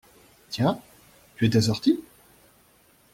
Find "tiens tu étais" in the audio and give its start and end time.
0.49-1.61